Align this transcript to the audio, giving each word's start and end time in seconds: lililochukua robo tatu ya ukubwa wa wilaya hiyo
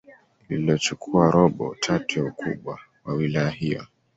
lililochukua 0.49 1.31
robo 1.31 1.75
tatu 1.79 2.19
ya 2.19 2.25
ukubwa 2.25 2.79
wa 3.05 3.13
wilaya 3.13 3.49
hiyo 3.49 3.85